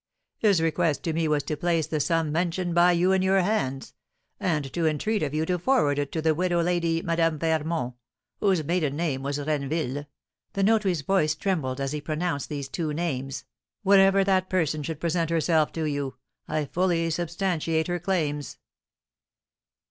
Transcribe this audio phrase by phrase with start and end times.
[0.39, 3.93] His request to me was to place the sum mentioned by you in your hands,
[4.39, 7.93] and to entreat of you to forward it to the widow lady, Madame Fermont,
[8.39, 10.07] whose maiden name was Renneville
[10.53, 13.45] (the notary's voice trembled as he pronounced these two names),
[13.83, 16.15] whenever that person should present herself to you.
[16.47, 18.57] I fully substantiate her claims."